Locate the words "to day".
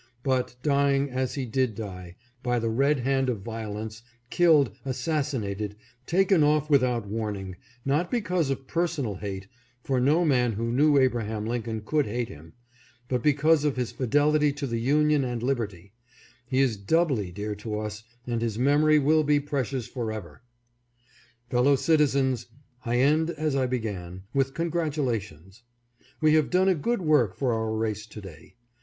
28.07-28.55